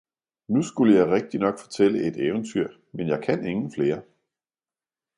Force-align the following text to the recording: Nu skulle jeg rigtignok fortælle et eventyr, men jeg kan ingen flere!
Nu 0.47 0.61
skulle 0.63 0.95
jeg 0.95 1.07
rigtignok 1.07 1.59
fortælle 1.59 2.07
et 2.07 2.25
eventyr, 2.27 2.67
men 2.91 3.07
jeg 3.07 3.23
kan 3.23 3.45
ingen 3.45 3.73
flere! 3.73 4.01